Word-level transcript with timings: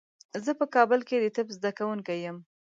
زه 0.45 0.51
په 0.59 0.65
کابل 0.75 0.99
کې 1.07 1.17
د 1.19 1.25
طب 1.35 1.47
زده 1.57 1.71
کوونکی 1.77 2.17
یم. 2.25 2.37